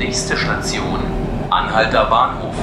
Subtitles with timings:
[0.00, 0.98] Nächste Station,
[1.50, 2.54] Anhalter Bahnhof.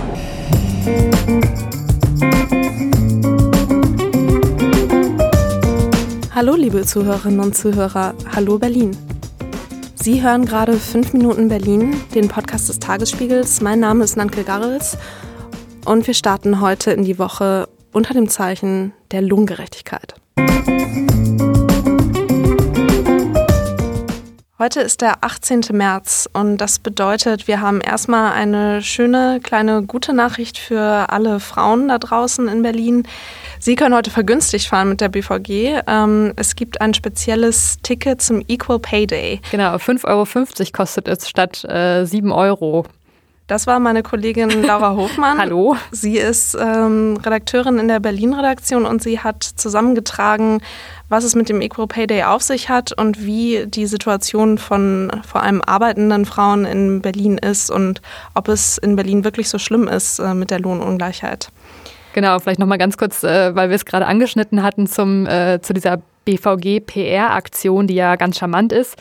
[6.34, 8.98] Hallo liebe Zuhörerinnen und Zuhörer, hallo Berlin.
[9.94, 13.62] Sie hören gerade 5 Minuten Berlin, den Podcast des Tagesspiegels.
[13.62, 14.98] Mein Name ist Nanke Garrels
[15.86, 20.17] und wir starten heute in die Woche unter dem Zeichen der Lohngerechtigkeit.
[24.60, 25.66] Heute ist der 18.
[25.74, 31.90] März und das bedeutet, wir haben erstmal eine schöne, kleine, gute Nachricht für alle Frauen
[31.90, 33.04] da draußen in Berlin.
[33.60, 35.84] Sie können heute vergünstigt fahren mit der BVG.
[35.86, 39.42] Ähm, es gibt ein spezielles Ticket zum Equal Pay Day.
[39.52, 42.88] Genau, 5,50 Euro kostet es statt äh, 7 Euro.
[43.48, 45.38] Das war meine Kollegin Laura Hofmann.
[45.42, 45.78] Hallo.
[45.92, 50.60] Sie ist ähm, Redakteurin in der Berlin-Redaktion und sie hat zusammengetragen,
[51.08, 55.10] was es mit dem Equal Pay Day auf sich hat und wie die Situation von
[55.26, 58.02] vor allem arbeitenden Frauen in Berlin ist und
[58.34, 61.48] ob es in Berlin wirklich so schlimm ist äh, mit der Lohnungleichheit.
[62.12, 65.74] Genau, vielleicht nochmal ganz kurz, äh, weil wir es gerade angeschnitten hatten zum, äh, zu
[65.74, 68.98] dieser BVG-PR-Aktion, die ja ganz charmant ist.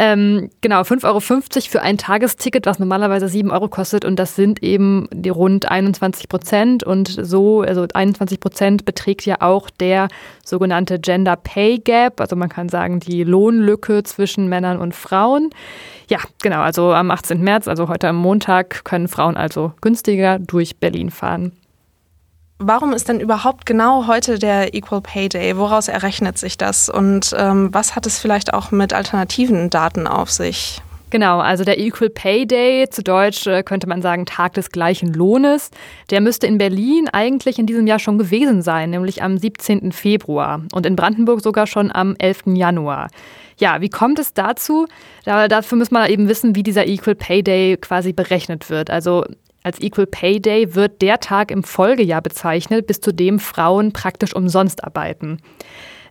[0.00, 1.20] Ähm, genau, 5,50 Euro
[1.68, 4.04] für ein Tagesticket, was normalerweise 7 Euro kostet.
[4.04, 6.84] Und das sind eben die rund 21 Prozent.
[6.84, 10.06] Und so, also 21 Prozent beträgt ja auch der
[10.44, 12.20] sogenannte Gender Pay Gap.
[12.20, 15.50] Also man kann sagen, die Lohnlücke zwischen Männern und Frauen.
[16.08, 17.42] Ja, genau, also am 18.
[17.42, 21.52] März, also heute am Montag, können Frauen also günstiger durch Berlin fahren.
[22.60, 25.56] Warum ist denn überhaupt genau heute der Equal Pay Day?
[25.56, 26.88] Woraus errechnet sich das?
[26.88, 30.82] Und ähm, was hat es vielleicht auch mit alternativen Daten auf sich?
[31.10, 35.14] Genau, also der Equal Pay Day, zu Deutsch äh, könnte man sagen Tag des gleichen
[35.14, 35.70] Lohnes,
[36.10, 39.92] der müsste in Berlin eigentlich in diesem Jahr schon gewesen sein, nämlich am 17.
[39.92, 42.42] Februar und in Brandenburg sogar schon am 11.
[42.46, 43.08] Januar.
[43.58, 44.86] Ja, wie kommt es dazu?
[45.24, 48.90] Da, dafür muss man eben wissen, wie dieser Equal Pay Day quasi berechnet wird.
[48.90, 49.24] Also
[49.68, 54.34] als Equal Pay Day wird der Tag im Folgejahr bezeichnet, bis zu dem Frauen praktisch
[54.34, 55.42] umsonst arbeiten.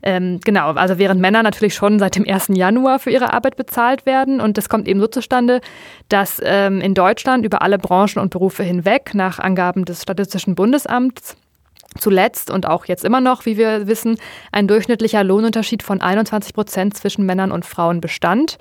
[0.04, 2.50] Ähm, genau, also während Männer natürlich schon seit dem 1.
[2.50, 4.40] Januar für ihre Arbeit bezahlt werden.
[4.40, 5.60] Und das kommt eben so zustande,
[6.08, 11.36] dass ähm, in Deutschland über alle Branchen und Berufe hinweg nach Angaben des Statistischen Bundesamts
[11.98, 14.18] zuletzt und auch jetzt immer noch, wie wir wissen,
[14.52, 18.60] ein durchschnittlicher Lohnunterschied von 21 Prozent zwischen Männern und Frauen bestand.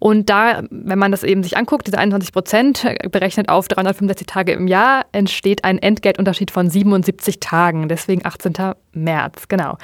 [0.00, 4.52] Und da, wenn man das eben sich anguckt, diese 21 Prozent berechnet auf 365 Tage
[4.52, 8.72] im Jahr, entsteht ein Entgeltunterschied von 77 Tagen, deswegen 18.
[8.94, 9.76] März, genau.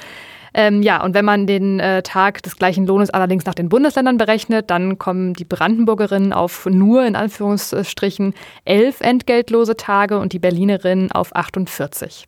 [0.55, 4.17] Ähm, ja, und wenn man den äh, Tag des gleichen Lohnes allerdings nach den Bundesländern
[4.17, 8.33] berechnet, dann kommen die Brandenburgerinnen auf nur in Anführungsstrichen
[8.65, 12.25] elf entgeltlose Tage und die Berlinerinnen auf 48.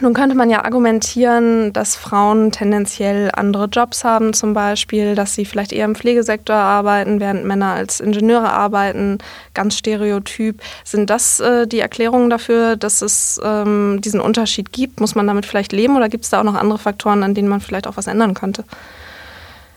[0.00, 5.44] Nun könnte man ja argumentieren, dass Frauen tendenziell andere Jobs haben, zum Beispiel, dass sie
[5.44, 9.18] vielleicht eher im Pflegesektor arbeiten, während Männer als Ingenieure arbeiten,
[9.54, 10.62] ganz stereotyp.
[10.84, 15.00] Sind das äh, die Erklärungen dafür, dass es ähm, diesen Unterschied gibt?
[15.00, 17.48] Muss man damit vielleicht leben oder gibt es da auch noch andere Faktoren, an denen
[17.48, 18.64] man vielleicht auch was ändern könnte?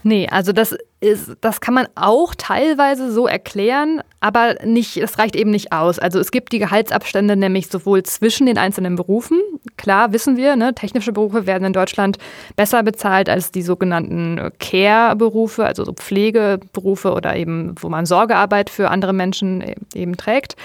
[0.04, 5.36] Nee, also das ist, das kann man auch teilweise so erklären, aber nicht, es reicht
[5.36, 5.98] eben nicht aus.
[5.98, 9.40] Also es gibt die Gehaltsabstände nämlich sowohl zwischen den einzelnen Berufen.
[9.78, 12.18] Klar wissen wir, ne, technische Berufe werden in Deutschland
[12.56, 18.90] besser bezahlt als die sogenannten Care-Berufe, also so Pflegeberufe oder eben, wo man Sorgearbeit für
[18.90, 20.56] andere Menschen e-, eben trägt.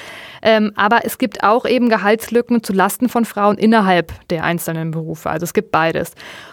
[0.42, 5.30] Ähm, aber es gibt auch eben Gehaltslücken zu Lasten von Frauen innerhalb der einzelnen Berufe.
[5.30, 6.12] Also es gibt beides.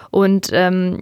[0.10, 1.02] Und ähm,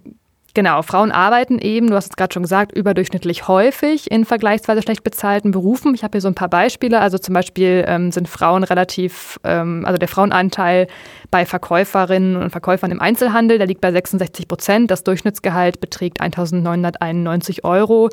[0.54, 5.02] Genau, Frauen arbeiten eben, du hast es gerade schon gesagt, überdurchschnittlich häufig in vergleichsweise schlecht
[5.02, 5.96] bezahlten Berufen.
[5.96, 7.00] Ich habe hier so ein paar Beispiele.
[7.00, 10.88] Also zum Beispiel ähm, sind Frauen relativ, ähm, also der Frauenanteil
[11.30, 14.92] bei Verkäuferinnen und Verkäufern im Einzelhandel, der liegt bei 66 Prozent.
[14.92, 18.10] Das Durchschnittsgehalt beträgt 1.991 Euro.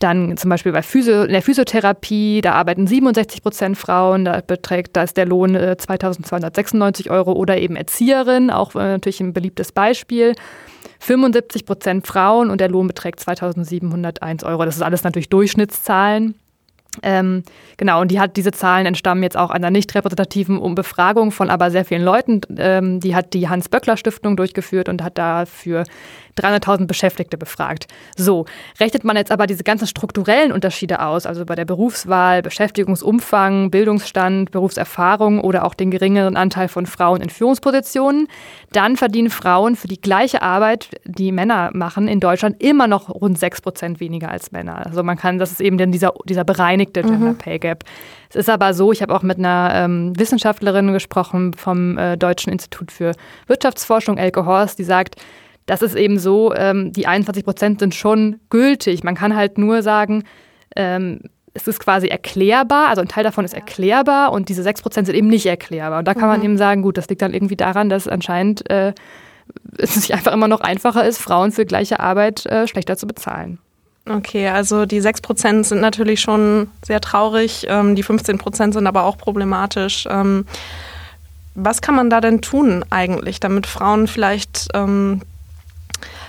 [0.00, 4.96] Dann zum Beispiel bei Physio, in der Physiotherapie, da arbeiten 67 Prozent Frauen, da beträgt,
[4.96, 9.72] da ist der Lohn äh, 2296 Euro oder eben Erzieherin, auch äh, natürlich ein beliebtes
[9.72, 10.34] Beispiel.
[11.00, 14.64] 75 Prozent Frauen und der Lohn beträgt 2701 Euro.
[14.64, 16.34] Das ist alles natürlich Durchschnittszahlen.
[17.02, 17.44] Ähm,
[17.76, 21.70] genau, und die hat diese Zahlen entstammen jetzt auch einer nicht repräsentativen Befragung von aber
[21.70, 22.40] sehr vielen Leuten.
[22.56, 25.84] Ähm, die hat die Hans-Böckler-Stiftung durchgeführt und hat dafür
[26.40, 27.86] 300.000 Beschäftigte befragt.
[28.16, 28.46] So,
[28.78, 34.50] rechnet man jetzt aber diese ganzen strukturellen Unterschiede aus, also bei der Berufswahl, Beschäftigungsumfang, Bildungsstand,
[34.50, 38.28] Berufserfahrung oder auch den geringeren Anteil von Frauen in Führungspositionen,
[38.72, 43.38] dann verdienen Frauen für die gleiche Arbeit, die Männer machen, in Deutschland immer noch rund
[43.38, 44.86] 6 Prozent weniger als Männer.
[44.86, 46.44] Also man kann, das ist eben dann dieser, dieser
[46.86, 47.38] Gender mhm.
[47.38, 47.84] Pay Gap.
[48.28, 52.52] Es ist aber so, ich habe auch mit einer ähm, Wissenschaftlerin gesprochen vom äh, Deutschen
[52.52, 53.12] Institut für
[53.46, 55.16] Wirtschaftsforschung, Elke Horst, die sagt,
[55.66, 59.04] das ist eben so, ähm, die 21 Prozent sind schon gültig.
[59.04, 60.24] Man kann halt nur sagen,
[60.74, 61.20] ähm,
[61.54, 65.28] es ist quasi erklärbar, also ein Teil davon ist erklärbar und diese 6% sind eben
[65.28, 66.00] nicht erklärbar.
[66.00, 66.28] Und da kann mhm.
[66.28, 68.92] man eben sagen, gut, das liegt dann irgendwie daran, dass anscheinend äh,
[69.78, 73.58] es sich einfach immer noch einfacher ist, Frauen für gleiche Arbeit äh, schlechter zu bezahlen.
[74.08, 79.18] Okay, also die 6% sind natürlich schon sehr traurig, ähm, die 15% sind aber auch
[79.18, 80.08] problematisch.
[80.10, 80.46] Ähm,
[81.54, 85.20] was kann man da denn tun eigentlich, damit Frauen vielleicht ähm,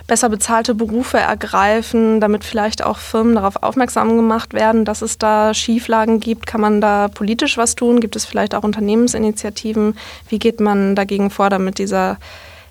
[0.07, 5.53] besser bezahlte Berufe ergreifen, damit vielleicht auch Firmen darauf aufmerksam gemacht werden, dass es da
[5.53, 6.47] Schieflagen gibt?
[6.47, 8.01] Kann man da politisch was tun?
[8.01, 9.95] Gibt es vielleicht auch Unternehmensinitiativen?
[10.27, 12.17] Wie geht man dagegen vor, damit dieser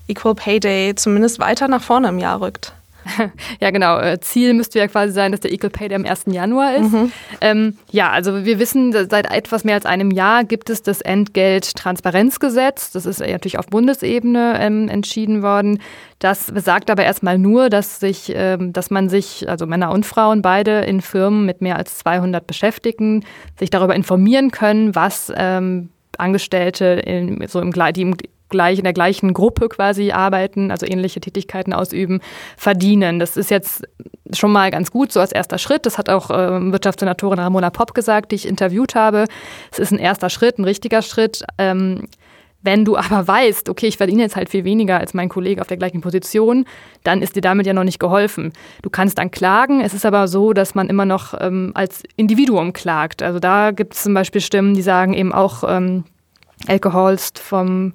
[0.06, 2.74] Equal Pay Day zumindest weiter nach vorne im Jahr rückt?
[3.60, 3.98] Ja, genau.
[3.98, 6.24] Äh, Ziel müsste ja quasi sein, dass der Equal Pay Day am 1.
[6.26, 6.92] Januar ist.
[6.92, 7.12] Mhm.
[7.40, 12.92] Ähm, ja, also wir wissen, seit etwas mehr als einem Jahr gibt es das Entgelttransparenzgesetz.
[12.92, 15.80] Das ist natürlich auf Bundesebene ähm, entschieden worden.
[16.18, 20.42] Das besagt aber erstmal nur, dass sich, ähm, dass man sich, also Männer und Frauen
[20.42, 23.24] beide in Firmen mit mehr als 200 Beschäftigten,
[23.58, 28.16] sich darüber informieren können, was ähm, Angestellte in, so im, die im
[28.50, 32.20] gleich in der gleichen Gruppe quasi arbeiten, also ähnliche Tätigkeiten ausüben,
[32.56, 33.18] verdienen.
[33.18, 33.84] Das ist jetzt
[34.32, 35.86] schon mal ganz gut, so als erster Schritt.
[35.86, 39.24] Das hat auch äh, Wirtschaftssenatorin Ramona Popp gesagt, die ich interviewt habe.
[39.72, 41.42] Es ist ein erster Schritt, ein richtiger Schritt.
[41.58, 42.04] Ähm,
[42.62, 45.66] wenn du aber weißt, okay, ich verdiene jetzt halt viel weniger als mein Kollege auf
[45.66, 46.66] der gleichen Position,
[47.04, 48.52] dann ist dir damit ja noch nicht geholfen.
[48.82, 49.80] Du kannst dann klagen.
[49.80, 53.22] Es ist aber so, dass man immer noch ähm, als Individuum klagt.
[53.22, 56.04] Also da gibt es zum Beispiel Stimmen, die sagen eben auch, ähm,
[56.66, 57.94] Elke Holst vom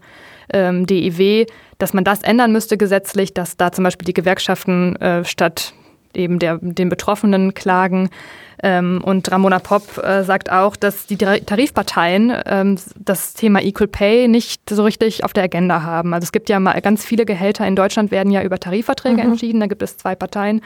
[0.54, 1.46] ähm, DIW,
[1.78, 5.74] dass man das ändern müsste gesetzlich, dass da zum Beispiel die Gewerkschaften äh, statt
[6.14, 8.10] eben der, den Betroffenen klagen.
[8.64, 14.28] Ähm, und Ramona Popp äh, sagt auch, dass die Tarifparteien ähm, das Thema Equal Pay
[14.28, 16.14] nicht so richtig auf der Agenda haben.
[16.14, 19.32] Also es gibt ja mal ganz viele Gehälter in Deutschland werden ja über Tarifverträge mhm.
[19.32, 19.60] entschieden.
[19.60, 20.62] Da gibt es zwei Parteien.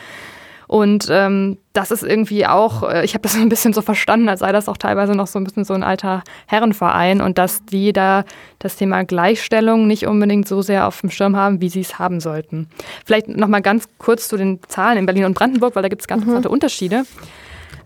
[0.69, 4.29] Und ähm, das ist irgendwie auch, äh, ich habe das so ein bisschen so verstanden,
[4.29, 7.65] als sei das auch teilweise noch so ein bisschen so ein alter Herrenverein und dass
[7.65, 8.23] die da
[8.59, 12.19] das Thema Gleichstellung nicht unbedingt so sehr auf dem Schirm haben, wie sie es haben
[12.19, 12.69] sollten.
[13.03, 16.07] Vielleicht nochmal ganz kurz zu den Zahlen in Berlin und Brandenburg, weil da gibt es
[16.07, 16.29] ganz mhm.
[16.29, 17.03] interessante Unterschiede.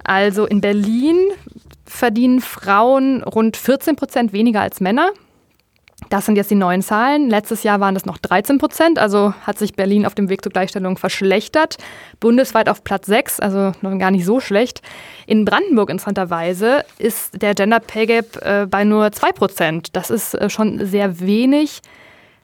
[0.03, 1.17] Also in Berlin
[1.85, 5.11] verdienen Frauen rund 14 Prozent weniger als Männer.
[6.09, 7.29] Das sind jetzt die neuen Zahlen.
[7.29, 10.51] Letztes Jahr waren das noch 13 Prozent, also hat sich Berlin auf dem Weg zur
[10.51, 11.77] Gleichstellung verschlechtert.
[12.19, 14.81] Bundesweit auf Platz 6, also noch gar nicht so schlecht.
[15.27, 19.95] In Brandenburg interessanterweise ist der Gender Pay Gap äh, bei nur 2 Prozent.
[19.95, 21.81] Das ist äh, schon sehr wenig.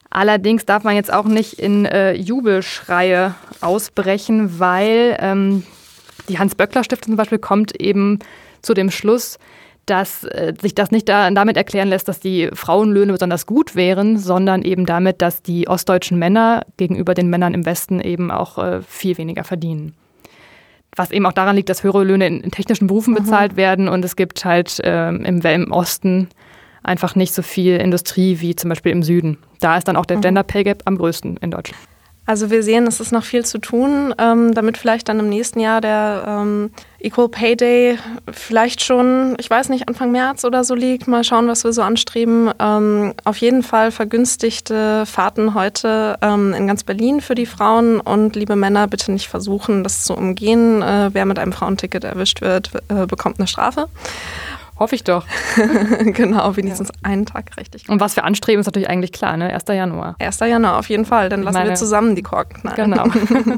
[0.10, 5.64] Allerdings darf man jetzt auch nicht in äh, Jubelschreie ausbrechen, weil ähm,
[6.28, 8.20] die Hans-Böckler-Stiftung zum Beispiel kommt eben
[8.62, 9.38] zu dem Schluss,
[9.90, 14.18] dass äh, sich das nicht da, damit erklären lässt, dass die Frauenlöhne besonders gut wären,
[14.18, 18.82] sondern eben damit, dass die ostdeutschen Männer gegenüber den Männern im Westen eben auch äh,
[18.82, 19.96] viel weniger verdienen.
[20.96, 23.18] Was eben auch daran liegt, dass höhere Löhne in, in technischen Berufen mhm.
[23.18, 26.30] bezahlt werden und es gibt halt äh, im, im, Osten
[26.84, 29.38] einfach nicht so viel Industrie wie zum Beispiel im Süden.
[29.60, 30.22] Da ist dann auch der mhm.
[30.22, 31.82] Gender Pay Gap am größten in Deutschland.
[32.30, 35.60] Also wir sehen, es ist noch viel zu tun, ähm, damit vielleicht dann im nächsten
[35.60, 37.98] Jahr der ähm, Equal Pay Day
[38.32, 41.08] vielleicht schon, ich weiß nicht, Anfang März oder so liegt.
[41.08, 42.52] Mal schauen, was wir so anstreben.
[42.60, 48.00] Ähm, auf jeden Fall vergünstigte Fahrten heute ähm, in ganz Berlin für die Frauen.
[48.00, 50.84] Und liebe Männer, bitte nicht versuchen, das zu umgehen.
[50.84, 53.88] Äh, wer mit einem Frauenticket erwischt wird, äh, bekommt eine Strafe.
[54.80, 55.26] Hoffe ich doch.
[56.06, 57.10] genau, wenigstens ja.
[57.10, 57.90] einen Tag richtig.
[57.90, 59.54] Und was wir anstreben, ist natürlich eigentlich klar, ne?
[59.54, 59.66] 1.
[59.68, 60.16] Januar.
[60.20, 60.40] 1.
[60.40, 61.28] Januar, auf jeden Fall.
[61.28, 61.72] Dann lassen Meine...
[61.72, 62.92] wir zusammen die Korken knallen.
[62.92, 63.08] Genau.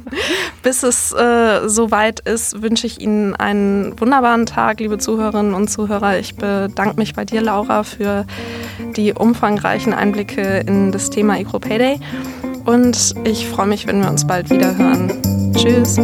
[0.64, 6.18] Bis es äh, soweit ist, wünsche ich Ihnen einen wunderbaren Tag, liebe Zuhörerinnen und Zuhörer.
[6.18, 8.26] Ich bedanke mich bei dir, Laura, für
[8.96, 12.00] die umfangreichen Einblicke in das Thema Equal Pay Day.
[12.66, 15.12] Und ich freue mich, wenn wir uns bald wieder hören.
[15.56, 16.00] Tschüss.